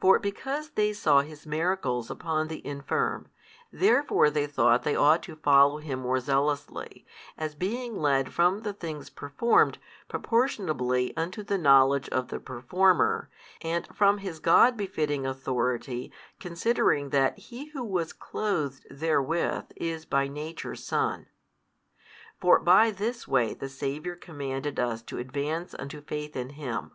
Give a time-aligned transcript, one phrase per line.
[0.00, 3.28] For because they saw His miracles upon the infirm,
[3.70, 7.06] therefore they thought they ought to follow Him more zealously,
[7.38, 9.78] as being led from the things performed
[10.08, 13.30] proportionably unto the knowledge of the Performer,
[13.60, 16.10] and from His God befitting Authority
[16.40, 21.28] considering that He who was clothed therewith is by Nature Son.
[22.40, 26.90] For by this way the Saviour commanded us to advance unto faith in Him.